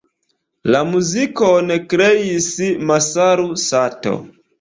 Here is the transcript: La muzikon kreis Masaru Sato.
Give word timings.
La 0.75 0.79
muzikon 0.93 1.69
kreis 1.91 2.47
Masaru 2.93 3.47
Sato. 3.65 4.15